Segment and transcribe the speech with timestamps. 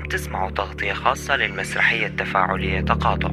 [0.00, 2.80] عم تسمعوا تغطية خاصة للمسرحية التفاعلية.
[2.80, 3.30] تقاطع.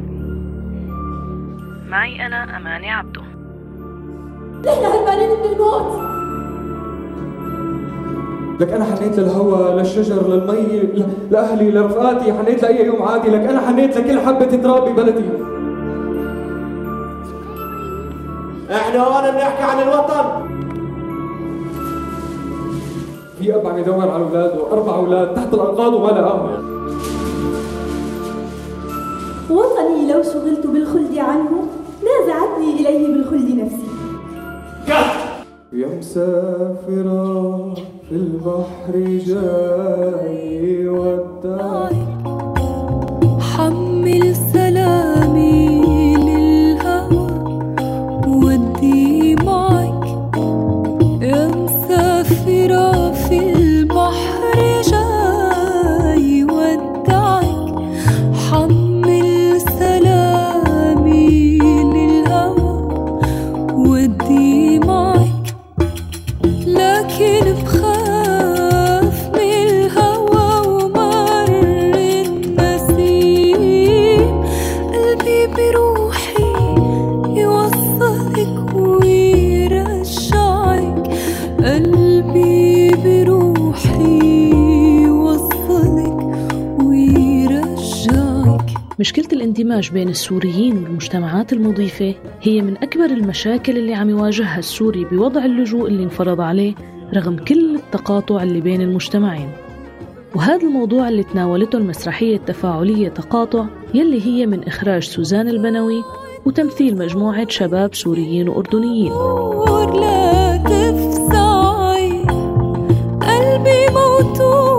[1.90, 3.22] معي أنا أماني عبدو
[4.66, 6.18] نحن هربانين من الموت.
[8.62, 12.34] لك أنا حنيت للهواء للشجر للمي لأهلي لرفقاتي.
[12.34, 13.30] حنيت لأي يوم عادي.
[13.30, 15.30] لك أنا حنيت لكل حبة تراب ببلدي
[18.72, 20.47] إحنا هون بنحكي عن الوطن.
[23.40, 26.68] في اب عم يدور على اولاده أربع أولاد تحت الأنقاض وما لقاهم
[29.50, 31.68] وطني لو شغلت بالخلد عنه
[32.04, 33.88] نازعتني إليه بالخلد نفسي.
[35.74, 37.74] يا مسافرة
[38.10, 38.94] في البحر
[39.26, 42.06] جاي وداعي
[43.40, 44.67] حمل سلامي
[89.98, 96.04] بين السوريين والمجتمعات المضيفة هي من أكبر المشاكل اللي عم يواجهها السوري بوضع اللجوء اللي
[96.04, 96.76] انفرض عليه
[97.14, 99.50] رغم كل التقاطع اللي بين المجتمعين.
[100.36, 106.04] وهذا الموضوع اللي تناولته المسرحية التفاعلية تقاطع يلي هي من إخراج سوزان البنوي
[106.46, 109.14] وتمثيل مجموعة شباب سوريين وأردنيين.
[110.02, 112.12] لا تفزعي
[113.22, 114.77] قلبي موتور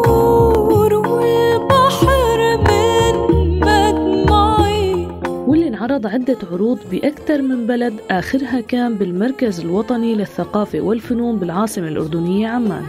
[5.98, 12.82] انعرض عدة عروض بأكثر من بلد آخرها كان بالمركز الوطني للثقافة والفنون بالعاصمة الأردنية عمان.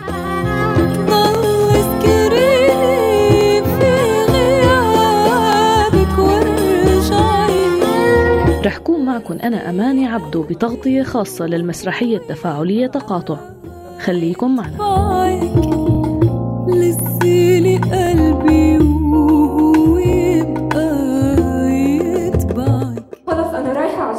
[8.65, 13.37] رح كون معكم أنا أماني عبدو بتغطية خاصة للمسرحية التفاعلية تقاطع.
[13.99, 14.77] خليكم معنا.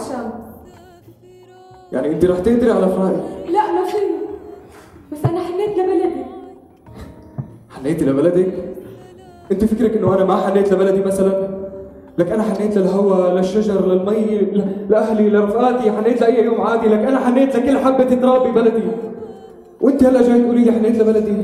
[0.00, 0.31] الشام
[1.93, 4.21] يعني انت رح تقدري على فراقي لا ما فيني
[5.12, 6.22] بس أنا حنيت لبلدي.
[7.71, 8.53] حنيتي لبلدك؟
[9.53, 11.49] انت فكرك إنه أنا ما حنيت لبلدي مثلا؟
[12.19, 14.37] لك أنا حنيت للهواء للشجر للمي
[14.88, 18.82] لأهلي لرفقاتي حنيت لأي يوم عادي لك أنا حنيت لكل حبة تراب ببلدي
[19.81, 21.43] وإنت هلا جاي تقولي لي حنيت لبلدي؟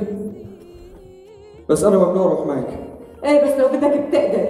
[1.69, 2.79] بس أنا ممنوع أروح معك.
[3.25, 4.47] إيه بس لو بدك بتقدر.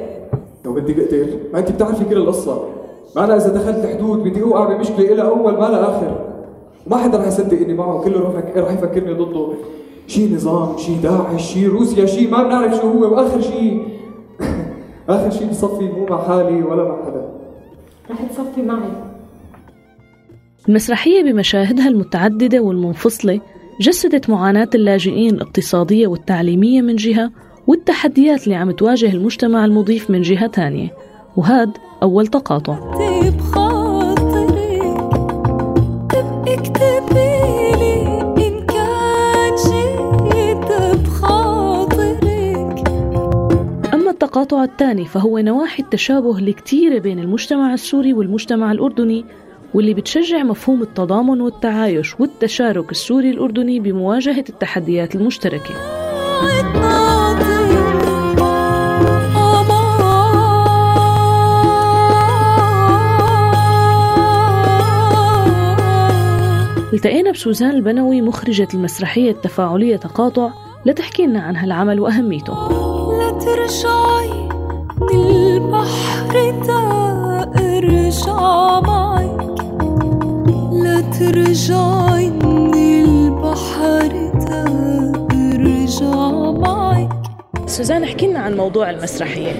[0.64, 2.68] لو بدي أقدر ما أنت بتعرفي كل القصة.
[3.16, 6.24] ما أنا إذا دخلت حدود بدي أوقع بمشكلة إلى أول ما لا آخر.
[6.86, 9.52] وما حدا رح يصدق إني معه كله رح رح يفكرني ضده.
[10.06, 13.14] شي نظام شي داعش شي روسيا شي ما بنعرف شو هو.
[13.14, 13.78] وآخر شي
[15.08, 17.28] آخر شي بصفي مو مع حالي ولا مع حدا.
[18.10, 18.88] رح تصفي معي.
[20.68, 23.40] المسرحية بمشاهدها المتعددة والمنفصلة
[23.80, 27.30] جسدت معاناة اللاجئين الاقتصادية والتعليمية من جهة
[27.66, 30.88] والتحديات اللي عم تواجه المجتمع المضيف من جهة تانية
[31.36, 32.95] وهذا أول تقاطع.
[44.36, 49.24] التقاطع الثاني فهو نواحي التشابه الكتيرة بين المجتمع السوري والمجتمع الأردني
[49.74, 56.05] واللي بتشجع مفهوم التضامن والتعايش والتشارك السوري الأردني بمواجهة التحديات المشتركة.
[66.96, 70.50] التقينا بسوزان البنوي مخرجة المسرحية التفاعلية تقاطع
[70.86, 72.54] لتحكي لنا عن هالعمل وأهميته.
[73.18, 74.48] لا ترجعي
[75.00, 76.80] من البحر تا
[77.58, 79.60] ارجع معك
[80.72, 84.64] لا ترجعي من البحر تا
[85.32, 86.45] ارجع
[87.76, 89.52] سوزان احكي لنا عن موضوع المسرحية.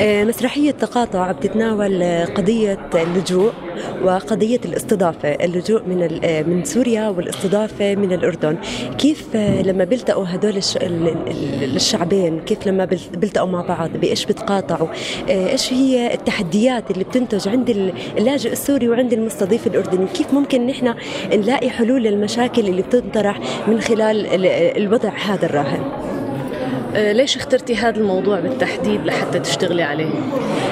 [0.00, 3.52] آه، مسرحية تقاطع بتتناول قضية اللجوء
[4.02, 8.56] وقضية الاستضافة اللجوء من آه، من سوريا والاستضافة من الأردن.
[8.98, 13.90] كيف آه، لما بيلتقوا هدول الش- ال- ال- الشعبين كيف لما بيل- بيلتقوا مع بعض؟
[13.96, 14.88] بإيش بتقاطعوا؟
[15.28, 20.94] إيش هي التحديات اللي بتنتج عند ال- اللاجئ السوري وعند المستضيف الأردني؟ كيف ممكن نحن
[21.32, 26.13] نلاقي حلول للمشاكل اللي بتنطرح من خلال ال- الوضع هذا الراهن؟
[26.96, 30.10] ليش اخترتي هذا الموضوع بالتحديد لحتى تشتغلي عليه؟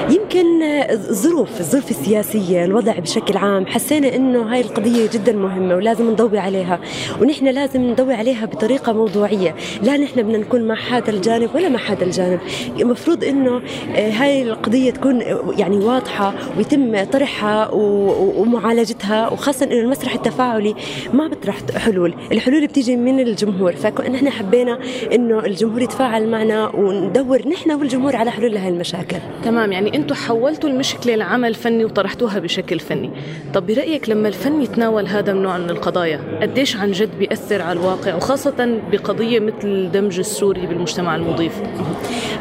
[0.09, 3.65] يمكن الظروف الظروف السياسية الوضع بشكل عام.
[3.65, 6.79] حسينا إنه هاي القضية جدا مهمة ولازم نضوي عليها
[7.21, 9.55] ونحن لازم نضوي عليها بطريقة موضوعية.
[9.81, 12.39] لا نحن بدنا نكون مع هذا الجانب ولا مع هذا الجانب.
[12.79, 13.61] المفروض إنه
[13.95, 15.21] آه، هاي القضية تكون
[15.57, 20.75] يعني واضحة ويتم طرحها ومعالجتها وخاصة إنه المسرح التفاعلي
[21.13, 22.15] ما بيطرح حلول.
[22.31, 23.75] الحلول بتيجي من الجمهور.
[23.75, 24.79] فنحن حبينا
[25.13, 29.17] إنه الجمهور يتفاعل معنا وندور نحن والجمهور على حلول لهي المشاكل.
[29.43, 33.09] تمام يعني أنتم حولتوا المشكلة لعمل فني وطرحتوها بشكل فني.
[33.53, 38.15] طب برأيك لما الفن يتناول هذا النوع من القضايا قديش عن جد بيأثر على الواقع؟
[38.15, 41.53] وخاصة بقضية مثل الدمج السوري بالمجتمع المضيف.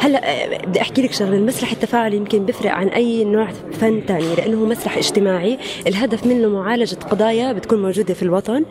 [0.00, 0.22] هلا
[0.66, 4.66] بدي أحكي لك شغلة المسرح التفاعلي يمكن بيفرق عن أي نوع فن ثاني لأنه هو
[4.66, 8.64] مسرح اجتماعي الهدف منه معالجة قضايا بتكون موجودة في الوطن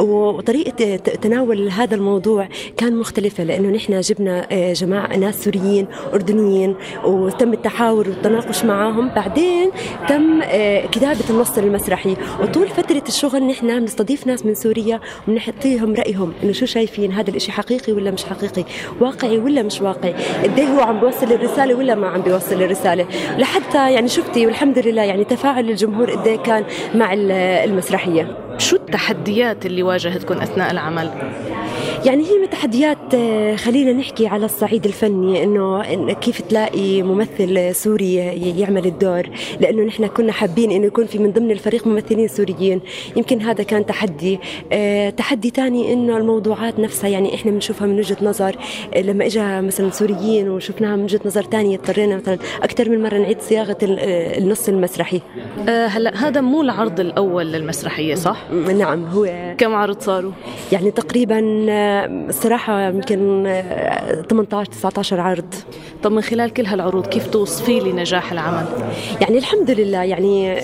[0.00, 6.74] وطريقة تناول هذا الموضوع كان مختلفة لأنه نحن جبنا آه، جماعة ناس سوريين أردنيين
[7.04, 9.70] وتم التحاور والتناقش معهم بعدين
[10.08, 12.16] تم آه، كتابة النص المسرحي.
[12.42, 17.54] وطول فترة الشغل نحن بنستضيف ناس من سوريا وبنعطيهم رأيهم إنه شو شايفين هذا الشيء
[17.54, 18.64] حقيقي ولا مش حقيقي؟
[19.00, 23.06] واقعي ولا مش واقعي؟ قد هو عم بيوصل الرسالة ولا ما عم بيوصل الرسالة؟
[23.38, 26.64] لحتى يعني شفتي والحمد لله يعني تفاعل الجمهور قد كان
[26.94, 28.36] مع المسرحية.
[28.58, 31.10] شو التحديات اللي واجهتكم أثناء العمل؟
[32.04, 38.14] يعني هي من تحديات آه، خلينا نحكي على الصعيد الفني إنه كيف تلاقي ممثل سوري
[38.58, 39.30] يعمل الدور.
[39.60, 42.80] لأنه نحن كنا حابين إنه يكون في من ضمن الفريق ممثلين سوريين.
[43.16, 44.38] يمكن هذا كان تحدي.
[44.72, 48.56] أه تحدي ثاني إنه الموضوعات نفسها يعني إحنا بنشوفها من وجهة نظر
[48.94, 53.18] آه، لما اجى مثلا سوريين وشفناها من وجهة نظر ثانية اضطرينا مثلا أكثر من مرة
[53.18, 55.20] نعيد صياغة آه، النص المسرحي.
[55.68, 60.32] هلأ هذا مو العرض الأول للمسرحية صح؟ نعم هو كم عرض صاروا؟
[60.72, 61.40] يعني تقريبا
[62.28, 63.44] الصراحة يمكن
[64.30, 65.54] 18 19 عرض.
[66.02, 68.66] طب من خلال كل هالعروض كيف توصفي لي نجاح العمل؟
[69.20, 70.58] يعني الحمد لله يعني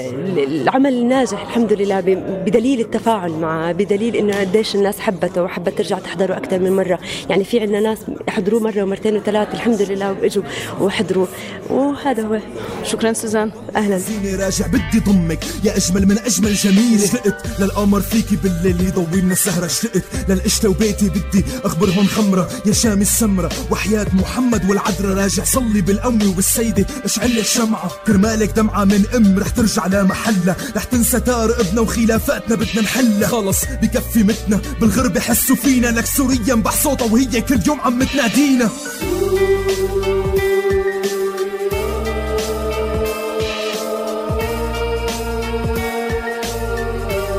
[0.44, 2.00] العمل ناجح الحمد لله
[2.46, 6.98] بدليل التفاعل معه بدليل إنه قديش الناس حبته وحبت ترجع تحضره أكثر من مرة.
[7.30, 7.98] يعني في عندنا ناس
[8.28, 10.42] حضروه مرة ومرتين وثلاث الحمد لله وإجوا
[10.80, 11.26] وحضروا.
[11.70, 12.38] وهذا هو.
[12.84, 13.50] شكرا سوزان.
[13.76, 14.00] أهلا.
[14.44, 17.00] راجع بدي ضمك يا أجمل من أجمل جميل.
[17.02, 19.66] اشتقت للقمر فيكي بالليل يضوينا السهرة.
[19.66, 23.50] اشتقت للقشطة وبيتي بدي أخبرهم خمرة يا شام السمرة.
[23.70, 26.86] وحياة محمد والعذرة راجع صلي بالأمي والسيدة.
[27.04, 29.38] اشعل الشمعة كرمالك دمعة من أم.
[29.38, 33.28] رح ترجع لمحلها رح تنسى دار ابنا وخلافاتنا بدنا نحلها.
[33.28, 34.60] خلص بكفي متنا.
[34.80, 36.54] بالغربة حسوا فينا لك سوريا.
[36.54, 38.70] بح صوتها وهي كل يوم عم تنادينا.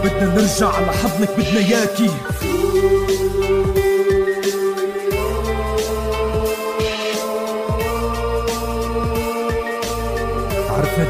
[0.04, 2.10] بدنا نرجع على حضنك بدنا ياكي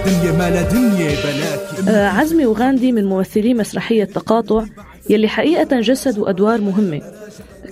[0.05, 4.65] الدنيا ما لا دنيا بلاكي آه، عزمي وغاندي من ممثلي مسرحية تقاطع
[5.09, 7.01] يلي حقيقة جسدوا أدوار مهمة.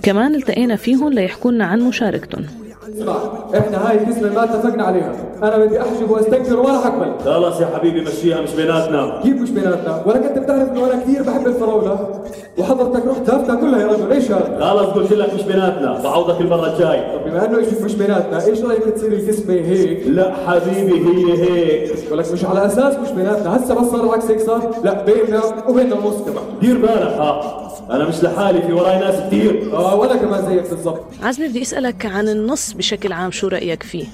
[0.02, 2.46] كمان التقينا فيهم ليحكونا عن مشاركتهم
[2.94, 3.16] اسمع
[3.58, 5.12] إحنا هاي القسمة ما اتفقنا عليها.
[5.42, 9.20] أنا بدي أحجب وأستنكر ولا حقبل خلص يا حبيبي مشيها مش بيناتنا.
[9.22, 10.02] كيف مش بيناتنا.
[10.06, 12.22] ولك انت بتعرف إنه أنا كثير بحب الفراولة؟
[12.58, 16.72] وحضرتك رحت دافتها كلها يا رجل إيش هذا؟ خلص قلت لك مش بيناتنا بعوضك المرة
[16.72, 17.18] الجاي.
[17.18, 22.12] طب بما إنه مش بيناتنا إيش رأيك تصير القسمة هيك؟ لا حبيبي هي هيك.
[22.12, 23.56] ولك مش على أساس مش بيناتنا.
[23.56, 26.92] هسه بس صار العكس هيك صار؟ لا بيننا وبيننا النص كمان دير بالك.
[26.92, 27.60] ها
[27.90, 29.70] أنا مش لحالي في وراي ناس كثير.
[29.72, 31.00] آه وأنا كمان زيك بالضبط.
[31.22, 34.06] عزمي بدي أسألك عن النص بشكل عام شو رأيك فيه؟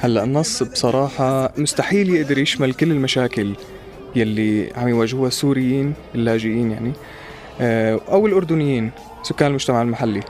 [0.00, 3.54] هلا النص بصراحة مستحيل يقدر يشمل كل المشاكل
[4.16, 6.92] يلي عم يواجهوها السوريين اللاجئين يعني
[7.60, 8.90] آه، أو الأردنيين
[9.22, 10.20] سكان المجتمع المحلي.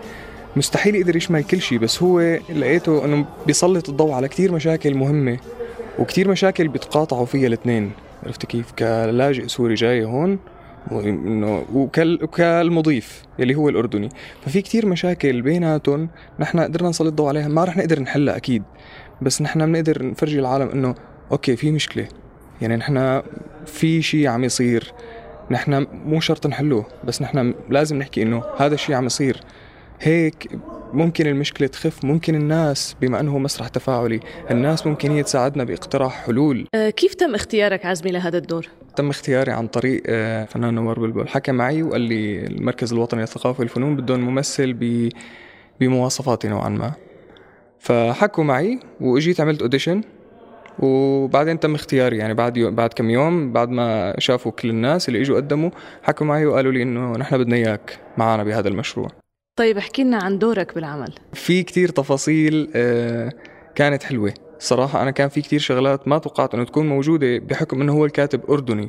[0.56, 2.20] مستحيل يقدر يشمل كل شيء بس هو
[2.54, 5.38] لقيته إنه بيسلط الضوء على كثير مشاكل مهمة
[5.99, 7.92] وكثير مشاكل بيتقاطعوا فيها الاثنين.
[8.26, 10.38] عرفت كيف؟ كلاجئ سوري جاي هون
[10.91, 14.09] إنه وكالمضيف يلي هو الأردني.
[14.45, 16.09] ففي كتير مشاكل بيناتهم
[16.41, 17.49] نحن قدرنا نسلط الضوء عليها.
[17.49, 18.62] ما رح نقدر نحلها أكيد
[19.23, 20.95] بس نحن بنقدر نفرجي العالم إنه
[21.33, 22.09] OK في مشكلة.
[22.61, 23.23] يعني نحن
[23.67, 24.93] في شيء عم يصير.
[25.51, 29.41] نحن مو شرط نحلوه بس نحن لازم نحكي إنه هذا الشيء عم يصير.
[30.01, 30.49] هيك
[30.92, 34.20] ممكن المشكلة تخف ممكن الناس بما أنه مسرح تفاعلي
[34.50, 36.66] الناس ممكن هي تساعدنا باقتراح حلول.
[36.75, 41.28] أه كيف تم اختيارك عزمي لهذا الدور؟ تم اختياري عن طريق أه فنان نوار بلبل.
[41.28, 45.08] حكى معي وقال لي المركز الوطني للثقافة والفنون بدهم ممثل ب
[45.80, 46.92] بمواصفاتي نوعا ما.
[47.78, 50.00] فحكوا معي وإجيت عملت audition
[50.78, 52.16] وبعدين تم اختياري.
[52.16, 55.70] يعني بعد يو بعد كم يوم بعد ما شافوا كل الناس اللي إجوا قدموا
[56.02, 59.22] حكوا معي وقالوا لي إنه نحن بدنا إياك معنا بهذا المشروع.
[59.56, 61.14] طيب احكي لنا عن دورك بالعمل.
[61.32, 63.32] في كتير تفاصيل آه،
[63.75, 64.35] كانت حلوة.
[64.59, 68.50] صراحة أنا كان في كتير شغلات ما توقعت إنه تكون موجودة بحكم إنه هو الكاتب
[68.50, 68.88] أردني.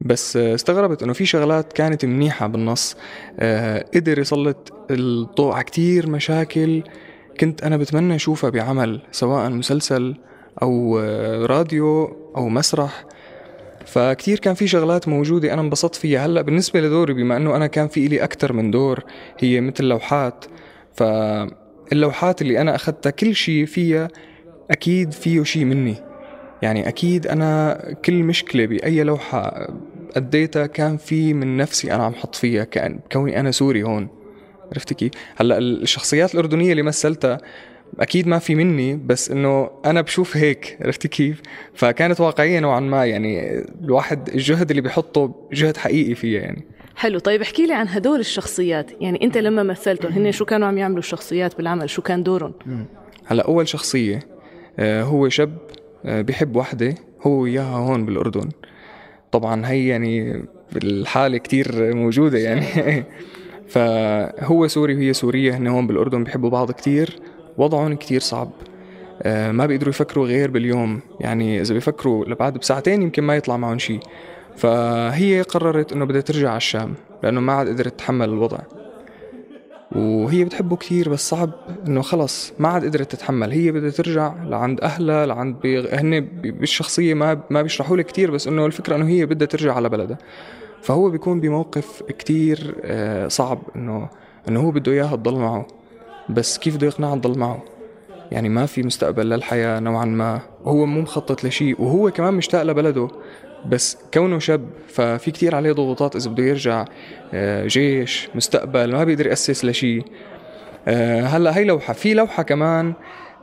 [0.00, 2.96] بس آه، استغربت إنه في شغلات كانت منيحة بالنص.
[3.38, 6.82] آه، قدر يسلط الضوء على كتير مشاكل
[7.40, 10.16] كنت أنا بتمنى أشوفها بعمل سواء مسلسل
[10.62, 10.98] أو
[11.44, 12.04] راديو
[12.36, 13.04] أو مسرح.
[13.86, 16.26] فكتير كان في شغلات موجودة أنا انبسطت فيها.
[16.26, 19.04] هلأ بالنسبة لدوري بما أنه أنا كان في إلي أكثر من دور
[19.38, 20.44] هي مثل لوحات
[20.94, 24.08] فاللوحات اللي أنا أخذتها كل شيء فيها
[24.70, 25.94] أكيد فيه شيء مني.
[26.62, 29.68] يعني أكيد أنا كل مشكلة بأي لوحة
[30.16, 34.08] أديتها كان في من نفسي أنا عم حط فيها كأن كوني أنا سوري هون.
[34.72, 37.38] عرفتي كيف؟ هلأ الشخصيات الأردنية اللي مثلتها
[38.00, 41.42] أكيد ما في مني بس إنه أنا بشوف هيك عرفتي كيف؟
[41.74, 46.64] فكانت واقعية نوعا ما يعني الواحد الجهد اللي بيحطه جهد حقيقي فيها يعني.
[46.96, 48.90] حلو طيب احكي لي عن هدول الشخصيات.
[49.00, 52.52] يعني أنت لما مثلتهم هن شو كانوا عم يعملوا الشخصيات بالعمل؟ شو كان دورهم؟
[53.26, 54.20] هلأ أول شخصية
[54.78, 55.58] آه، هو شاب
[56.04, 58.48] آه، بيحب وحدة هو وياها هون بالأردن.
[59.32, 60.42] طبعا هي يعني
[60.72, 62.64] بالحاله كتير موجودة يعني.
[63.72, 67.16] فهو سوري وهي سورية هن هون بالأردن بيحبوا بعض كتير.
[67.58, 68.50] وضعهم كتير صعب.
[69.22, 71.00] آه، ما بيقدروا يفكروا غير باليوم.
[71.20, 74.00] يعني إذا بيفكروا لبعد بساعتين يمكن ما يطلع معهم شيء
[74.56, 78.58] فهي قررت إنه بدها ترجع على الشام لأنه ما عاد قدرت تتحمل الوضع.
[79.92, 81.50] وهي بتحبه كثير بس صعب
[81.86, 83.52] إنه خلص ما عاد قدرت تتحمل.
[83.52, 85.88] هي بدها ترجع لعند أهلها لعند بي...
[85.90, 89.88] هن بالشخصية ما ما بيشرحوا لي كثير بس إنه الفكرة إنه هي بدها ترجع على
[89.88, 90.18] بلدها.
[90.82, 94.08] فهو بيكون بموقف كثير آه، صعب إنه
[94.48, 95.66] إنه هو بده إياها تضل معه.
[96.34, 97.62] بس كيف بده يقنعها تضل معه؟
[98.32, 100.40] يعني ما في مستقبل للحياة نوعا ما.
[100.64, 103.08] هو مو مخطط لشيء وهو كمان مشتاق لبلده.
[103.66, 106.84] بس كونه شاب ففي كتير عليه ضغوطات إذا بده يرجع
[107.34, 110.04] آه، جيش مستقبل ما بيقدر يأسس لشيء.
[110.88, 111.92] آه، هلأ هي لوحة.
[111.92, 112.92] في لوحة كمان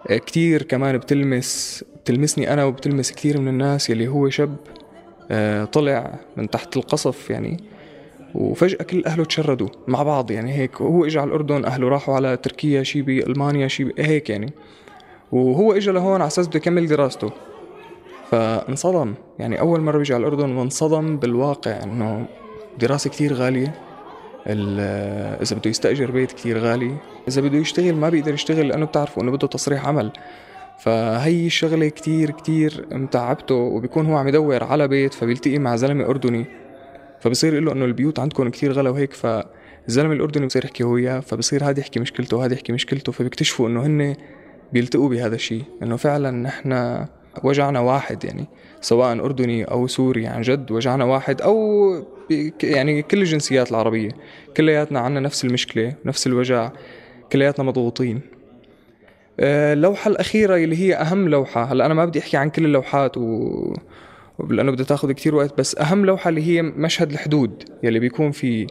[0.10, 4.56] آه، كتير كمان بتلمس بتلمسني أنا وبتلمس كتير من الناس يلي هو شاب
[5.72, 7.58] طلع من تحت القصف يعني.
[8.38, 12.38] وفجأة كل أهله تشردوا مع بعض يعني هيك وهو إجا على الأردن أهله راحوا على
[12.38, 14.53] تركيا شي بألمانيا شي هيك يعني.
[15.32, 17.32] وهو إجا لهون على أساس بده يكمل دراسته.
[18.32, 22.25] فانصدم يعني أول مرة بيجي على الأردن وانصدم بالواقع إنه
[22.79, 23.74] دراسة كتير غالية.
[24.48, 26.94] إذا بده يستأجر بيت كتير غالي.
[27.27, 30.12] إذا بده يشتغل ما بيقدر يشتغل لأنه بتعرفوا إنه بده تصريح عمل.
[30.79, 36.46] فهي الشغلة كتير كتير متعبته وبيكون هو عم يدور على بيت فبيلتقي مع زلمة أردني.
[37.27, 41.19] فبصير يقول له إنه البيوت عندكم كثير غلا وهيك فالزلمة الأردني بصير يحكي هو وياه
[41.19, 44.15] فبصير هذا يحكي مشكلته وهذا يحكي مشكلته فبيكتشفوا إنه هن
[44.74, 47.05] بيلتقوا بهذا الشيء إنه فعلا نحن
[47.43, 48.46] وجعنا واحد يعني
[48.81, 51.93] سواء أردني أو سوري عن جد وجعنا واحد أو
[52.63, 54.10] يعني كل الجنسيات العربية
[54.57, 56.72] كلياتنا عنا نفس المشكلة نفس الوجع
[57.31, 58.22] كلياتنا مضغوطين.
[59.39, 63.17] آه، اللوحة الأخيرة اللي هي أهم لوحة هلأ أنا ما بدي أحكي عن كل اللوحات
[63.17, 63.74] و...
[64.50, 68.67] لأنه بدها تاخذ كتير وقت بس أهم لوحة اللي هي مشهد الحدود يلي بيكون في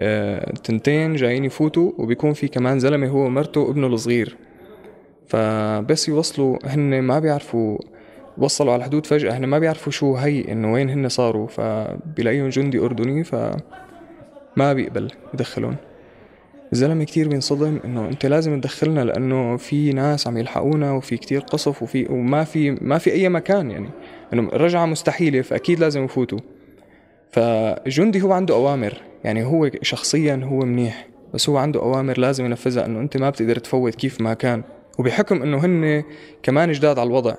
[0.00, 4.36] آه تنتين جايين يفوتوا وبيكون في كمان زلمة هو ومرته وابنه الصغير.
[5.26, 7.78] فبس يوصلوا هن ما بيعرفوا
[8.38, 12.78] وصلوا على الحدود فجأة هن ما بيعرفوا شو هي إنه وين هن صاروا فبيلاقيهم جندي
[12.78, 15.76] أردني فما بيقبل يدخلهم
[16.72, 21.82] الزلمة كتير بينصدم إنه أنت لازم تدخلنا لأنه في ناس عم يلحقونا وفي كتير قصف
[21.82, 23.88] وفي وما في ما في أي مكان يعني.
[24.32, 26.38] إنه الرجعة مستحيلة فأكيد لازم يفوتوا.
[27.32, 32.86] فالجندي هو عنده أوامر يعني هو شخصيا هو منيح بس هو عنده أوامر لازم ينفذها
[32.86, 34.62] إنه أنت ما بتقدر تفوت كيف ما كان.
[34.98, 36.04] وبحكم إنه هن
[36.42, 37.34] كمان جداد على الوضع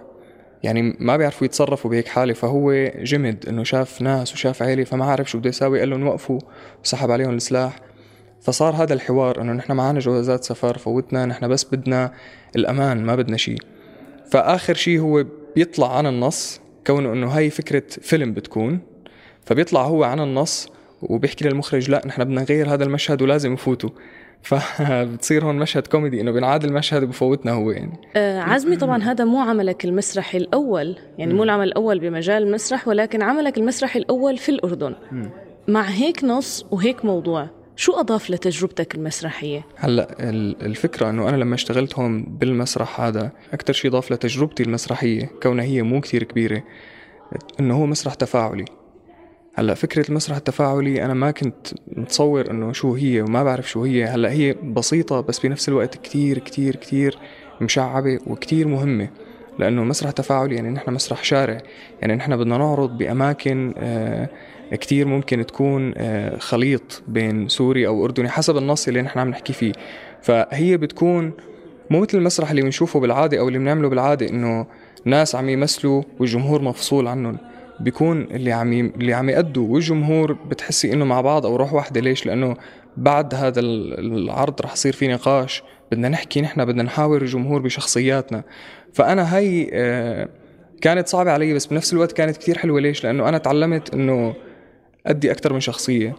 [0.63, 5.29] يعني ما بيعرفوا يتصرفوا بهيك حالة فهو جمد إنه شاف ناس وشاف عيلة فما عارف
[5.29, 6.39] شو بده يساوي قال لهم وقفوا
[6.83, 7.79] وسحب عليهم السلاح.
[8.41, 12.13] فصار هذا الحوار إنه نحن معنا جوازات سفر فوتنا نحن بس بدنا
[12.55, 13.57] الأمان ما بدنا شيء
[14.31, 15.25] فآخر شيء هو
[15.55, 18.79] بيطلع عن النص كونه إنه هاي فكرة فيلم بتكون
[19.45, 20.69] فبيطلع هو عن النص
[21.01, 23.89] وبيحكي للمخرج لا نحن بدنا نغير هذا المشهد ولازم يفوتوا.
[24.45, 27.99] فبتصير هون مشهد كوميدي إنه بينعاد المشهد وبفوتنا هو يعني.
[28.15, 33.21] آه عزمي طبعا هذا مو عملك المسرحي الأول يعني مو العمل الأول بمجال المسرح ولكن
[33.21, 34.95] عملك المسرحي الأول في الأردن.
[35.67, 37.49] مع هيك نص وهيك موضوع.
[37.75, 40.15] شو أضاف لتجربتك المسرحية؟ هلأ
[40.61, 45.81] الفكرة إنه أنا لما اشتغلت هون بالمسرح هذا أكثر شيء ضاف لتجربتي المسرحية كونها هي
[45.81, 46.63] مو كثير كبيرة
[47.59, 48.65] إنه هو مسرح تفاعلي
[49.53, 54.05] هلأ فكرة المسرح التفاعلي أنا ما كنت متصور إنه شو هي وما بعرف شو هي
[54.05, 57.17] هلأ هي بسيطة بس بنفس الوقت كتير كتير كتير
[57.61, 59.09] مشعبة وكتير مهمة
[59.59, 61.57] لأنه مسرح تفاعلي يعني نحن مسرح شارع
[62.01, 64.29] يعني نحن بدنا نعرض بأماكن آه،
[64.71, 69.53] كتير ممكن تكون آه، خليط بين سوري أو أردني حسب النص اللي نحن عم نحكي
[69.53, 69.73] فيه.
[70.21, 71.31] فهي بتكون
[71.89, 74.65] مو مثل المسرح اللي بنشوفه بالعادة أو اللي بنعمله بالعادة إنه
[75.05, 77.37] ناس عم يمثلوا والجمهور مفصول عنهم.
[77.79, 82.01] بيكون اللي عم اللي عم يأدوا والجمهور بتحسي إنه مع بعض أو روح واحدة.
[82.01, 82.57] ليش؟ لأنه
[82.97, 85.63] بعد هذا العرض رح يصير في نقاش.
[85.91, 88.43] بدنا نحكي نحن بدنا نحاور الجمهور بشخصياتنا.
[88.93, 90.29] فأنا هي آه،
[90.81, 92.81] كانت صعبة علي بس بنفس الوقت كانت كثير حلوة.
[92.81, 94.33] ليش؟ لأنه أنا تعلمت إنه
[95.05, 96.15] أدي أكثر من شخصية.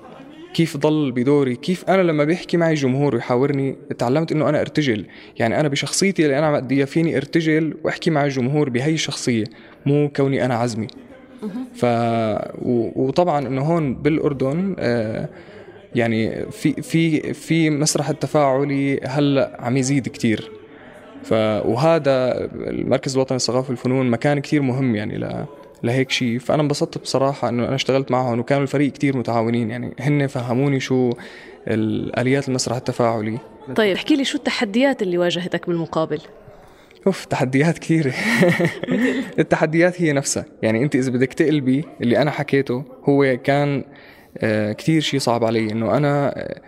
[0.54, 5.06] كيف ضل بدوري؟ كيف أنا لما بيحكي معي جمهور ويحاورني تعلمت إنه أنا أرتجل.
[5.38, 9.44] يعني أنا بشخصيتي اللي أنا عم أديها فيني أرتجل وأحكي مع الجمهور بهي الشخصية
[9.86, 10.86] مو كوني أنا عزمي.
[11.74, 11.86] ف
[12.96, 15.28] وطبعا إنه هون بالأردن آه
[15.94, 20.50] يعني في في في مسرح التفاعلي هلأ عم يزيد كثير
[21.22, 21.32] ف
[21.64, 25.44] وهذا المركز الوطني للثقافة والفنون مكان كثير مهم يعني ل
[25.82, 29.70] لهيك شيء فأنا انبسطت بصراحة إنه أنا اشتغلت معهم وكانوا الفريق كثير متعاونين.
[29.70, 31.12] يعني هن فهموني شو
[31.68, 33.38] الآليات المسرح التفاعلي.
[33.76, 36.20] طيب احكي لي شو التحديات اللي واجهتك بالمقابل؟
[37.06, 38.14] أوف تحديات كثيره
[39.38, 40.44] التحديات هي نفسها.
[40.62, 43.84] يعني أنت إذا بدك تقلبي اللي أنا حكيته هو كان
[44.38, 46.60] آه، كثير شيء صعب علي إنه أنا آه،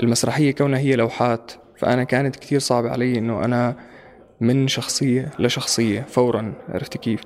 [0.00, 3.76] المسرحية كونها هي لوحات فأنا كانت كثير صعبة علي إنه أنا
[4.40, 7.20] من شخصية لشخصية فورا عرفت كيف؟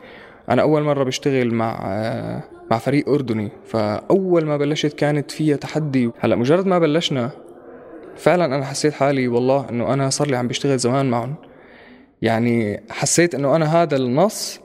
[0.50, 1.80] أنا أول مرة بشتغل مع
[2.70, 6.10] مع فريق أردني فأول ما بلشت كانت فيها تحدي.
[6.18, 7.30] هلأ مجرد ما بلشنا
[8.16, 11.34] فعلا أنا حسيت حالي والله إنه أنا صار لي عم بشتغل زمان معهم.
[12.22, 14.60] يعني حسيت إنه أنا هذا النص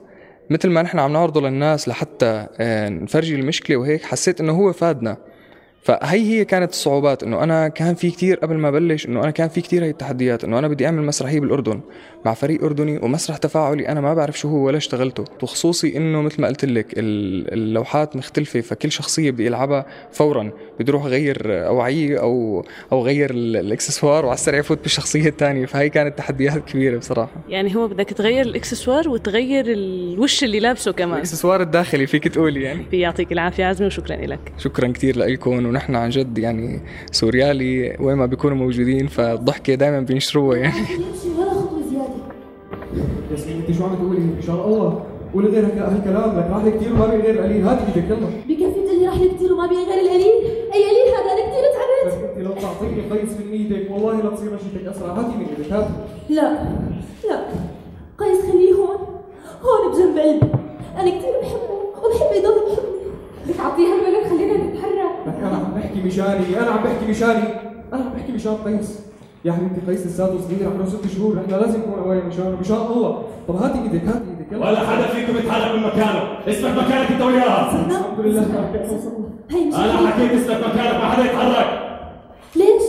[0.50, 5.16] مثل ما نحن عم نعرضه للناس لحتى آه، نفرجي المشكلة وهيك حسيت إنه هو فادنا.
[5.86, 9.48] فهي هي كانت الصعوبات إنه أنا كان في كتير قبل ما بلش إنه أنا كان
[9.48, 11.80] في كتير هي التحديات إنه أنا بدي أعمل مسرحية بالأردن
[12.24, 16.42] مع فريق أردني ومسرح تفاعلي أنا ما بعرف شو هو ولا اشتغلته وخصوصي إنه مثل
[16.42, 20.50] ما قلت لك اللوحات مختلفة فكل شخصية بدي ألعبها فورا
[20.80, 26.18] بدي أروح أغير أوعية أو أو غير الإكسسوار وعلى السريع فوت بالشخصية الثانية فهي كانت
[26.18, 27.32] تحديات كبيرة بصراحة.
[27.48, 31.14] يعني هو بدك تغير الإكسسوار وتغير الوش اللي لابسه كمان.
[31.14, 32.86] الإكسسوار الداخلي فيك تقولي يعني.
[32.92, 34.52] يعطيك العافية عزمي وشكرا لك.
[34.58, 36.80] شكرا كثير لكم ونحن عن جد يعني
[37.12, 40.74] سوريالي وين ما بيكونوا موجودين فالضحكة دائما بينشروها يعني.
[41.38, 42.14] ولا خطوه زياده
[43.30, 45.02] ياسمين انت شو عم تقولي؟ ان شاء الله.
[45.34, 47.64] قولي غير هالكلام لك راح لي كثير وما بي غير القليل.
[47.68, 48.26] هات إيدك يلا.
[48.48, 50.34] بكفي تقول راح لي كثير وما بي غير القليل؟
[50.74, 52.06] أي قليل هذا؟ أنا كثير تعبت.
[52.06, 55.12] بس انت لو تعطيني قيس من إيدك والله لا تصير مشيتك أسرع.
[55.12, 55.90] هاتي من إيدك هاتي
[56.28, 56.52] لا
[57.28, 57.38] لا.
[58.18, 58.98] قيس خليه هون.
[59.62, 60.52] هون بجنب قلبي
[61.00, 62.96] أنا كثير بحبه وبحب يضل بحبني
[63.48, 64.54] بتعطيها الولد خلينا
[65.28, 67.48] نتحرك لك أنا عم بحكي مشاني أنا عم بحكي مشاني.
[67.92, 69.00] أنا عم بحكي مشان قيس.
[69.44, 73.22] يا حبيبتي قيس لساته صغير عمره ست شهور إحنا لازم نكون قوايا مشانه مشان الله
[73.48, 74.68] طب هاتي إيدك هاتي إيدك يلا.
[74.68, 76.22] ولا حدا فيكم يتحرك من مكانه.
[76.48, 78.40] اسمك مكانك أنت وياها الحمد لله.
[79.50, 81.66] هي مش أنا حكيت اسمك مكانك ما حدا يتحرك.
[82.56, 82.86] ليش؟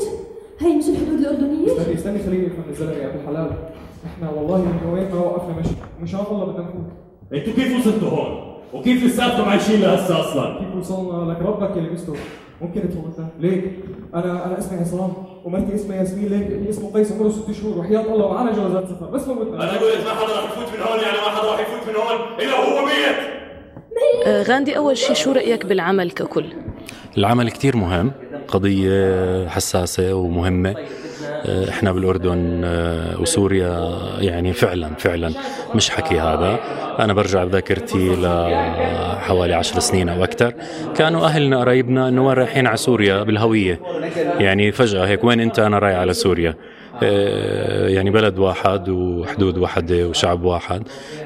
[0.60, 3.52] هي مش الحدود الأردنية؟ استني استني خليني أفهم الزلمة يا أبو الحلال
[4.06, 5.70] إحنا والله من وين ما وقفنا مشي
[6.02, 6.90] مشان الله بدنا نفوت.
[7.34, 12.14] أنتوا كيف وصلتوا هون؟ وكيف لساتكم عايشين لهسه أصلا؟ كيف وصلنا لك ربك اللي بيستر
[12.62, 13.72] ممكن تفوتنا ليك.
[14.14, 15.14] أنا أنا اسمي عصام.
[15.46, 16.30] ومرتي اسمها ياسمين.
[16.30, 16.48] ليك.
[16.48, 17.12] اللي اسمه قيس.
[17.12, 17.78] عمره ست شهور.
[17.78, 19.06] وحياة الله معنا جوازات سفر.
[19.06, 21.00] بس فوتنا أنا قلت ما حدا راح يفوت من هون.
[21.00, 22.40] يعني ما حدا راح يفوت من هون.
[22.40, 23.38] إلا هو ميت.
[24.28, 26.46] آه، غاندي أول شيء شو رأيك بالعمل ككل؟
[27.18, 28.12] العمل كتير مهم.
[28.48, 30.76] قضية حساسة ومهمة.
[31.46, 35.34] إحنا بالأردن آه، وسوريا يعني فعلا فعلا
[35.76, 36.60] مش حكي هذا.
[37.00, 40.54] أنا برجع بذاكرتي لحوالي عشر سنين أو أكثر.
[40.96, 43.80] كانوا أهلنا قرايبنا إنه وين رايحين على سوريا؟ بالهوية.
[44.40, 46.50] يعني فجأة هيك وين أنت؟ أنا رايح على سوريا.
[46.50, 50.84] آه، يعني بلد واحد وحدود واحدة وشعب واحد.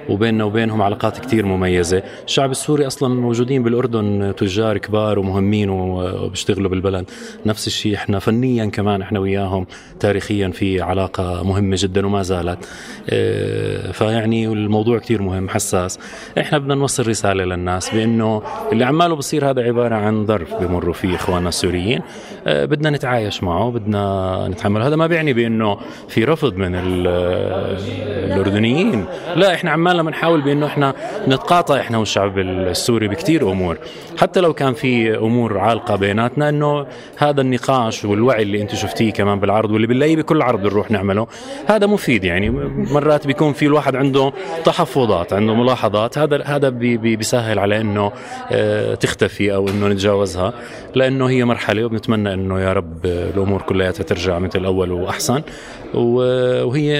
[0.09, 2.03] وبيننا وبينهم علاقات كتير مميزة.
[2.25, 7.05] الشعب السوري أصلا موجودين بالأردن تجار كبار ومهمين وبيشتغلوا بالبلد.
[7.45, 9.65] نفس الشيء إحنا فنيا كمان إحنا وياهم
[9.99, 12.69] تاريخيا في علاقة مهمة جدا وما زالت.
[13.09, 15.99] آه، فيعني الموضوع كتير مهم حساس.
[16.39, 21.15] إحنا بدنا نوصل رسالة للناس بأنه اللي عماله بصير هذا عبارة عن ظرف بمروا فيه
[21.15, 22.01] إخواننا السوريين.
[22.47, 24.81] آه، بدنا نتعايش معه بدنا نتحمل.
[24.81, 26.75] هذا ما بيعني بأنه انه في رفض من
[28.25, 29.05] الأردنيين.
[29.35, 30.93] لا إحنا عمالنا بنحاول بأنه إحنا
[31.27, 33.77] نتقاطع إحنا والشعب السوري بكثير أمور.
[34.17, 36.85] حتى لو كان في أمور عالقة بيناتنا إنه
[37.17, 41.27] هذا النقاش والوعي اللي أنت شفتيه كمان بالعرض واللي بنلاقيه بكل عرض بنروح نعمله
[41.67, 42.49] هذا مفيد يعني.
[42.93, 44.33] مرات بيكون في الواحد عنده
[44.65, 46.17] تحفظات عنده ملاحظات.
[46.17, 48.11] هذا هذا بي بي بيسهل على إنه
[48.51, 50.53] آه، تختفي أو إنه نتجاوزها
[50.95, 55.41] لأنه هي مرحلة وبنتمنى إنه يا رب الأمور كلها ترجع مثل الأول وأحسن.
[55.93, 56.91] وهي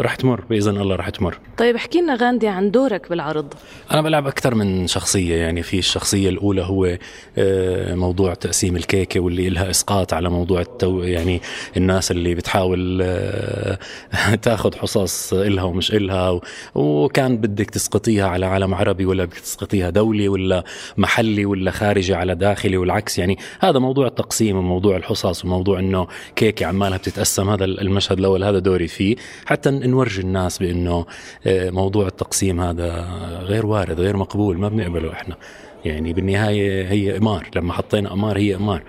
[0.00, 1.38] رح تمر بإذن الله رح تمر.
[1.58, 3.54] طيب احكي لنا غاندي عن دورك بالعرض.
[3.90, 6.98] أنا بلعب أكثر من شخصية يعني في الشخصية الأولى هو
[7.38, 11.40] آه، موضوع تقسيم الكيكة واللي إلها إسقاط على موضوع التو يعني
[11.76, 13.78] الناس اللي بتحاول آه،
[14.42, 16.40] تاخذ حصص إلها ومش إلها
[16.74, 20.64] وكان بدك تسقطيها على عالم عربي ولا بدك تسقطيها دولي ولا
[20.96, 23.18] محلي ولا خارجي على داخلي والعكس.
[23.18, 28.58] يعني هذا موضوع التقسيم وموضوع الحصص وموضوع إنه كيكة عمالها بتتقسم هذا المشهد الأول هذا
[28.58, 29.16] دوري فيه.
[29.46, 31.06] حتى نورجي الناس بأنه
[31.46, 33.08] آه، موضوع التقسيم هذا
[33.42, 35.36] غير وارد غير مقبول ما بنقبله إحنا.
[35.84, 38.82] يعني بالنهاية هي إمار لما حطينا إمار هي إمار.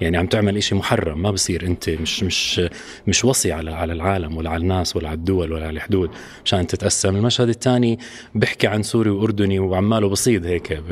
[0.00, 2.60] يعني عم تعمل إشي محرم ما بصير أنت مش مش
[3.06, 6.10] مش وصي على على العالم ولا على الناس ولا على الدول ولا على الحدود
[6.44, 7.98] مشان تتقسم المشهد الثاني
[8.34, 10.82] بيحكي عن سوري وأردني وعماله بصيد هيك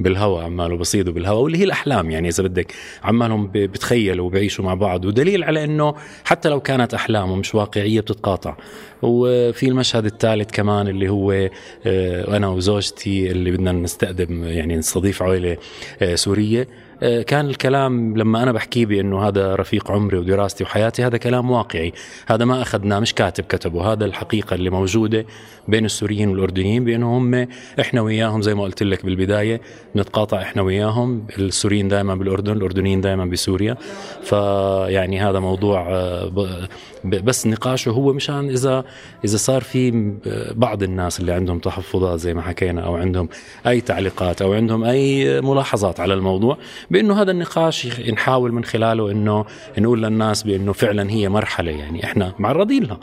[0.00, 5.04] بالهواء عماله بصيدوا بالهواء واللي هي الأحلام يعني إذا بدك عمالهم بتخيلوا وبيعيشوا مع بعض.
[5.04, 8.56] ودليل على إنه حتى لو كانت احلام ومش واقعية بتتقاطع.
[9.02, 15.56] وفي المشهد الثالث كمان اللي هو آه، أنا وزوجتي اللي بدنا نستقدم يعني نستضيف عائله
[16.02, 16.66] آه، سورية آه،
[17.02, 21.92] كان الكلام لما أنا بحكيه بانه هذا رفيق عمري ودراستي وحياتي هذا كلام واقعي.
[22.26, 23.92] هذا ما أخذناه مش كاتب كتبه.
[23.92, 25.26] هذا الحقيقة اللي موجودة
[25.68, 27.48] بين السوريين والأردنيين بأنه هم
[27.80, 29.60] إحنا وياهم زي ما قلت لك بالبداية
[29.96, 31.26] نتقاطع إحنا وياهم.
[31.38, 33.76] السوريين دائما بالأردن الأردنيين دائما بسوريا.
[34.22, 36.68] فيعني هذا موضوع آه،
[37.04, 38.84] بس نقاشه هو مشان إذا
[39.24, 40.12] إذا صار في
[40.54, 43.28] بعض الناس اللي عندهم تحفظات زي ما حكينا أو عندهم
[43.66, 46.58] أي تعليقات أو عندهم أي ملاحظات على الموضوع
[46.92, 49.44] بأنه هذا النقاش نحاول من خلاله إنه
[49.78, 53.00] نقول للناس بأنه فعلا هي مرحلة يعني إحنا معرضين لها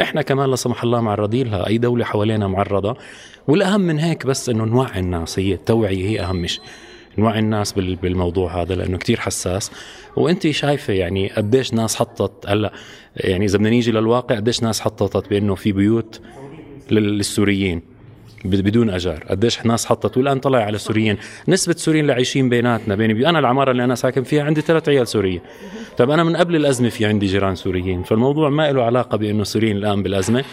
[0.00, 2.96] إحنا كمان لا سمح الله معرضين لها أي دولة حوالينا معرضة.
[3.48, 6.62] والأهم من هيك بس إنه نوعي الناس هي التوعية هي أهم شيء.
[7.18, 9.70] نوعي الناس بال- بالموضوع هذا لأنه كتير حساس.
[10.16, 12.72] وأنت شايفة يعني قديش ناس حطت هلأ
[13.16, 16.20] يعني إذا بدنا نيجي للواقع قديش ناس حطت بأنه في بيوت
[16.90, 17.82] لل- للسوريين؟
[18.44, 19.24] بدون أجار.
[19.30, 20.16] قديش ناس حطت.
[20.16, 21.16] والآن طلع على السوريين.
[21.48, 24.88] نسبة السوريين اللي عايشين بيناتنا بيني بي- أنا العمارة اللي أنا ساكن فيها عندي ثلاث
[24.88, 25.42] عيال سوريه
[25.96, 28.02] طب أنا من قبل الأزمة في عندي جيران سوريين.
[28.02, 30.44] فالموضوع ما له علاقة بأنه السوريين الآن بالأزمة.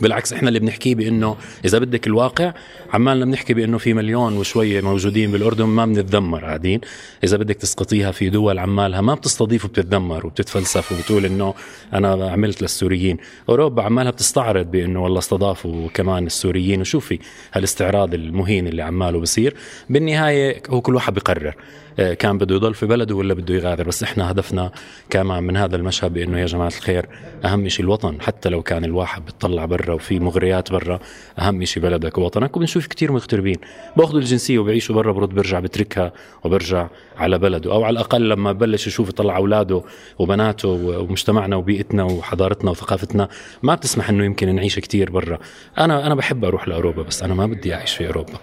[0.00, 2.52] بالعكس إحنا اللي بنحكيه بإنه إذا بدك الواقع
[2.92, 6.80] عمالنا بنحكي بإنه في مليون وشوية موجودين بالأردن ما بنتذمر قاعدين.
[7.24, 11.54] إذا بدك تسقطيها في دول عمالها ما بتستضيف وبتتذمر وبتتفلسف وبتقول إنه
[11.94, 13.16] أنا عملت للسوريين.
[13.48, 16.80] أوروبا عمالها بتستعرض بإنه والله استضافوا كمان السوريين.
[16.80, 17.18] وشوفي
[17.52, 19.54] هالاستعراض المهين اللي عماله بصير.
[19.90, 21.54] بالنهاية هو كل واحد بقرر
[21.98, 23.88] آه، كان بده يضل في بلده ولا بده يغادر.
[23.88, 24.70] بس إحنا هدفنا
[25.10, 27.06] كمان من هذا المشهد بإنه يا جماعة الخير
[27.44, 28.20] أهم شيء الوطن.
[28.20, 30.98] حتى لو كان الواحد بتطلع برا وفي مغريات برا.
[31.38, 32.56] أهم شيء بلدك ووطنك.
[32.56, 33.56] وبنشوف كتير مغتربين.
[33.96, 36.12] باخذوا الجنسية وبيعيشوا برا برد برجع بتركها
[36.44, 37.72] وبرجع على بلده.
[37.72, 39.82] أو على الأقل لما بلش يشوف يطلع أولاده
[40.18, 43.28] وبناته ومجتمعنا وبيئتنا وحضارتنا وثقافتنا
[43.62, 45.38] ما بتسمح إنه يمكن نعيش كتير برا.
[45.78, 48.38] أنا أنا بحب أروح لأوروبا بس أنا ما بدي أعيش في أوروبا.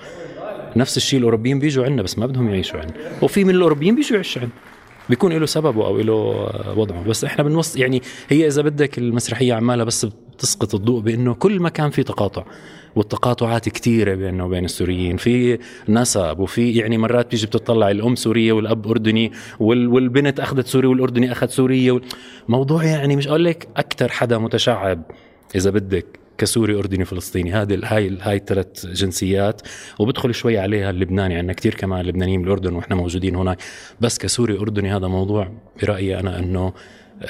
[0.76, 4.42] نفس الشيء الأوروبيين بيجوا عندنا بس ما بدهم يعيشوا عندنا وفي من الأوروبيين بيجوا يعيشوا
[4.42, 4.58] عندنا
[5.10, 6.14] بيكون له سببه أو له
[6.78, 7.04] وضعه.
[7.04, 11.70] بس إحنا بنوص يعني هي إذا بدك المسرحية عمالها بس بتسقط الضوء بأنه كل ما
[11.70, 12.44] كان في تقاطع
[12.96, 15.18] والتقاطعات كثيرة بيننا وبين السوريين.
[15.18, 20.88] في نسب وفي يعني مرات بيجي بتطلع الأم سورية والأب أردني وال والبنت أخذت سوري
[20.88, 22.02] والأردني أخذ سورية
[22.48, 25.04] موضوع يعني مش أقول لك أكثر حدا متشعب
[25.56, 27.54] إذا بدك كسوري أردني فلسطيني.
[27.54, 29.62] هذه هاي هاي الثلاث جنسيات
[30.00, 31.36] وبدخل شوي عليها اللبناني.
[31.36, 33.58] عندنا كثير كمان لبنانيين بالأردن وإحنا موجودين هناك.
[34.02, 36.74] بس كسوري أردني هذا موضوع برأيي أنا إنه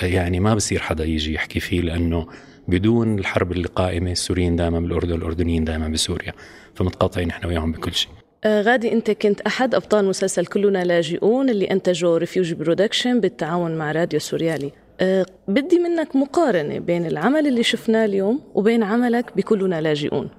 [0.01, 2.27] يعني ما بصير حدا يجي يحكي فيه لأنه
[2.67, 6.33] بدون الحرب اللي قائمة السوريين دائما بالأردن الاردنيين دائما بسوريا.
[6.75, 8.11] فمتقاطعين إحنا وياهم بكل شيء.
[8.43, 13.91] آه، غاندي أنت كنت أحد أبطال مسلسل كلنا لاجئون اللي أنتجه Refugee Production بالتعاون مع
[13.91, 14.71] راديو سوريالي.
[14.99, 20.29] أه بدي منك مقارنة بين العمل اللي شفناه اليوم وبين عملك بكلنا لاجئون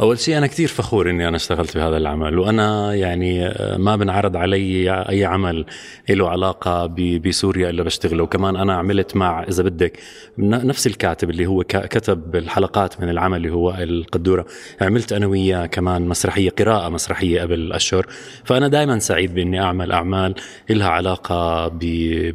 [0.00, 4.90] أول شيء أنا كثير فخور إني أنا اشتغلت بهذا العمل وأنا يعني ما بنعرض علي
[5.08, 5.66] أي عمل
[6.10, 6.86] له علاقة
[7.24, 8.22] بسوريا إلا بشتغله.
[8.22, 9.98] وكمان أنا عملت مع إذا بدك
[10.38, 14.46] نفس الكاتب اللي هو كتب الحلقات من العمل اللي هو القدورة.
[14.80, 18.06] عملت أنا وياه كمان مسرحية قراءة مسرحية قبل أشهر.
[18.44, 20.34] فأنا دائما سعيد بإني أعمل أعمال
[20.70, 21.70] لها علاقة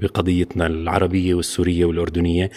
[0.01, 2.49] بقضيتنا العربية والسورية والأردنية.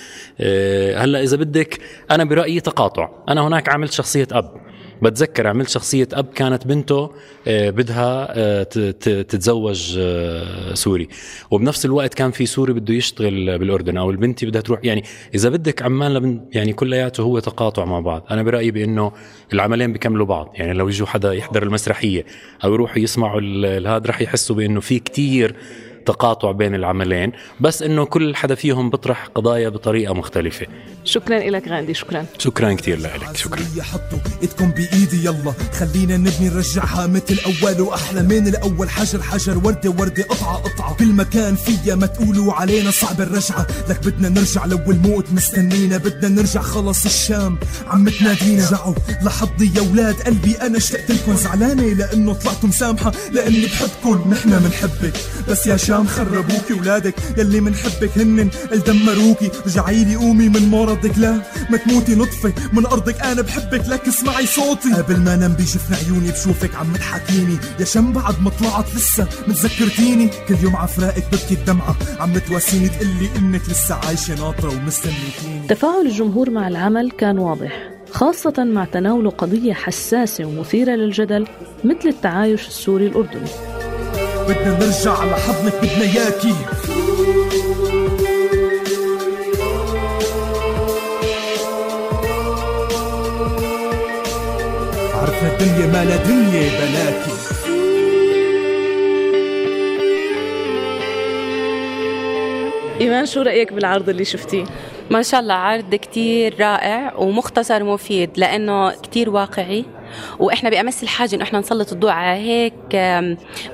[0.97, 1.79] هلأ إذا بدك
[2.11, 3.11] أنا برأيي تقاطع.
[3.29, 4.74] أنا هناك عملت شخصية أب.
[5.03, 7.11] بتذكر عملت شخصية أب كانت بنته
[7.47, 8.63] آه، بدها آه،
[9.03, 11.09] تتزوج آه، سوري.
[11.51, 14.81] وبنفس الوقت كان في سوري بده يشتغل بالأردن أو البنتي بدها تروح.
[14.83, 15.05] يعني
[15.35, 18.27] إذا بدك عمان يعني كلياته هو تقاطع مع بعض.
[18.31, 19.13] أنا برأيي بأنه
[19.53, 20.53] العملين بيكملوا بعض.
[20.55, 22.25] يعني لو يجوا حدا يحضر المسرحية
[22.65, 23.41] أو يروحوا يسمعوا
[23.79, 25.55] هذا رح يحسوا بأنه في كتير
[26.07, 30.67] تقاطع بين العملين بس إنه كل حدا فيهم بيطرح قضايا بطريقة مختلفة.
[31.05, 32.27] شكرا لك غاندي شكرا.
[32.39, 33.63] شكرا كثير لك شكرا.
[33.81, 35.53] حطوا إيدكم بإيدي يلا.
[35.73, 38.91] خلينا نبني نرجعها مثل اول وأحلى من الأول.
[38.91, 40.95] حجر حجر وردة وردة قطعة قطعة.
[40.95, 43.67] كل مكان فيا ما تقولوا علينا صعب الرجعة.
[43.89, 46.61] لك بدنا نرجع لو الموت مستنينا بدنا نرجع.
[46.61, 50.55] خلص الشام عم تنادينا رجعوا لحظي يا ولاد قلبي.
[50.55, 54.31] أنا اشتقت لكم زعلانة لأنه طلعتوا مسامحه لأني بحبكم.
[54.31, 55.13] نحن بنحبك
[55.49, 58.51] بس يا شام خربوكي ولادك يلي منحبك هنن.
[58.73, 61.19] الدمروكي رجعي لي قومي من مرضك.
[61.19, 64.93] لا ما تموتي نطفي من أرضك أنا بحبك لك اسمعي صوتي.
[64.95, 67.59] قبل ما أنام بيجفن عيوني بشوفك عم تحاكيني.
[67.81, 70.31] يا شم بعد ما طلعت لسه متذكرتيني.
[70.49, 71.97] كل يوم عفراقك ببكي الدمعة.
[72.21, 75.69] عم تواسيني تقلي إنك لسه عايشة ناطرة ومستنيتيني.
[75.69, 81.47] تفاعل الجمهور مع العمل كان واضح خاصة مع تناول قضية حساسة ومثيرة للجدل
[81.85, 83.51] مثل التعايش السوري الأردني.
[84.49, 86.55] بدنا نرجع على حضنك بدنا ياكي
[95.15, 97.35] عرفنا الدنيا ما لا دنيا بلاكي
[103.01, 104.65] إيمان شو رأيك بالعرض اللي شفتيه؟
[105.11, 109.85] ما شاء الله عرض كتير رائع ومختصر مفيد لأنه كتير واقعي.
[110.39, 112.75] وإحنا بأمس الحاجة إنه إحنا نسلط الضوء على هيك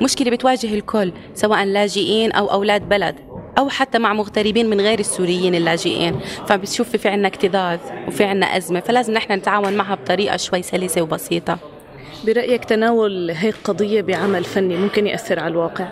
[0.03, 3.14] مشكلة بتواجه الكل سواء لاجئين أو أولاد بلد
[3.59, 6.20] أو حتى مع مغتربين من غير السوريين اللاجئين.
[6.46, 11.59] فبتشوف في عنا اكتظاظ وفي عنا أزمة فلازم نحن نتعاون معها بطريقة شوي سلسة وبسيطة.
[12.26, 15.88] برأيك تناول هيك قضية بعمل فني ممكن يأثر على الواقع؟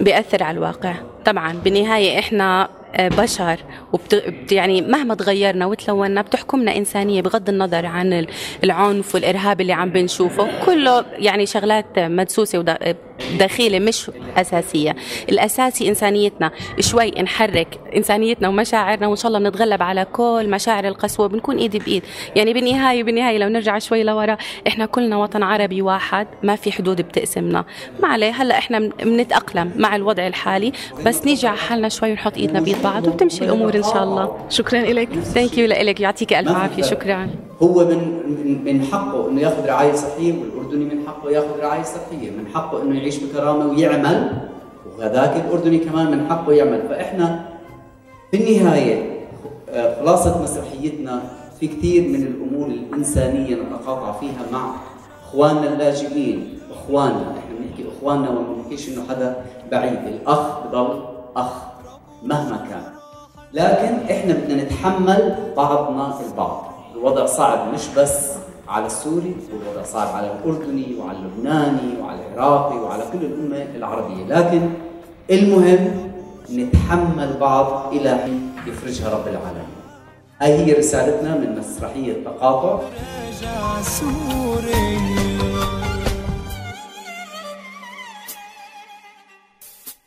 [0.00, 0.94] بيأثر على الواقع
[1.24, 1.52] طبعا.
[1.52, 2.68] بالنهاية إحنا
[3.00, 3.60] بشر
[3.92, 8.26] وبت يعني مهما تغيرنا وتلونا بتحكمنا إنسانية بغض النظر عن
[8.64, 10.64] العنف والإرهاب اللي عم بنشوفه.
[10.66, 12.58] كله يعني شغلات مدسوسة
[13.40, 14.96] دخيلة مش أساسية.
[15.28, 16.50] الأساسي إنسانيتنا.
[16.80, 21.26] شوي نحرك إنسانيتنا ومشاعرنا وإن شاء الله بنتغلب على كل مشاعر القسوة.
[21.26, 22.02] بنكون إيد بإيد.
[22.36, 27.00] يعني بالنهاية بالنهاية لو نرجع شوي لورا إحنا كلنا وطن عربي واحد ما في حدود
[27.00, 27.64] بتقسمنا.
[28.02, 30.72] ما عليه هلأ إحنا بنتأقلم مع الوضع الحالي
[31.06, 34.36] بس نيجي على حالنا شوي ونحط إيدنا بإيد بعض وبتمشي الأمور إن شاء الله.
[34.48, 36.82] شكرا لك ثانك يو لك يعطيك ألف عافية.
[36.82, 37.30] شكرا.
[37.62, 38.22] هو من
[38.64, 43.00] من حقه إنه ياخذ رعاية صحية والأردني من حقه ياخذ رعاية صحية، من حقه إنه
[43.06, 44.32] يعيش بكرامة ويعمل
[44.98, 47.44] وهذاك الأردني كمان من حقه يعمل، فإحنا
[48.30, 49.26] في النهاية
[50.00, 51.22] خلاصة مسرحيتنا
[51.60, 54.70] في كثير من الأمور الإنسانية نتقاطع فيها مع
[55.22, 59.36] إخواننا اللاجئين، إخواننا، إحنا بنحكي إخواننا وما بنحكيش إنه حدا
[59.70, 61.04] بعيد، الأخ بضل
[61.36, 61.52] أخ
[62.22, 62.82] مهما كان.
[63.52, 66.72] لكن إحنا بدنا نتحمل بعضنا البعض.
[66.94, 68.32] الوضع صعب مش بس
[68.68, 74.24] على السوري والوضع صعب على الأردني وعلى اللبناني وعلى العراقي وعلى كل الأمة العربية.
[74.24, 74.70] لكن
[75.30, 76.12] المهم
[76.50, 79.76] نتحمل بعض إلى حين يفرجها رب العالمين.
[80.40, 82.82] هاي هي رسالتنا من مسرحية تقاطع.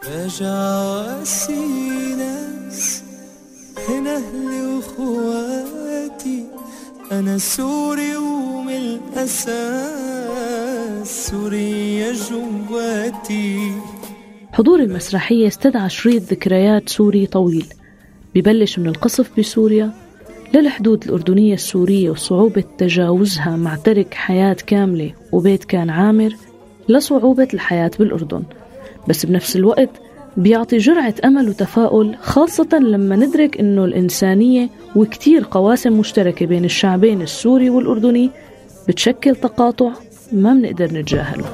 [0.06, 1.24] رجع
[2.18, 3.04] ناس
[3.90, 6.46] هنا أهلي وأخواتي
[7.12, 10.59] أنا سوري ومن الأساس.
[11.10, 12.14] سوريا
[12.70, 13.72] جواتي.
[14.54, 17.66] حضور المسرحية استدعى شريط ذكريات سوري طويل.
[18.36, 19.92] ببلش من القصف بسوريا
[20.54, 26.36] للحدود الأردنية السورية وصعوبة تجاوزها مع ترك حياة كاملة وبيت كان عامر
[26.90, 28.44] لصعوبة الحياة بالأردن.
[29.08, 29.90] بس بنفس الوقت
[30.38, 37.70] بيعطي جرعة أمل وتفاؤل خاصة لما ندرك إنه الإنسانية وكتير قواسم مشتركة بين الشعبين السوري
[37.70, 38.32] والأردني
[38.88, 39.92] بتشكل تقاطع
[40.32, 41.46] ما بنقدر نتجاهله.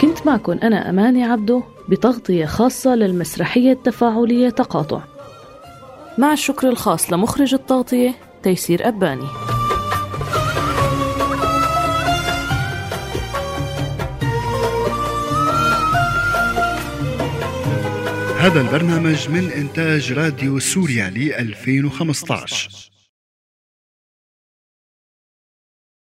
[0.00, 5.00] كنت معكم أنا أماني عبدو بتغطية خاصة للمسرحية التفاعلية تقاطع.
[6.18, 9.26] مع الشكر الخاص لمخرج التغطية تيسير أباني.
[18.40, 22.89] هذا البرنامج من إنتاج راديو سوريا ل 2015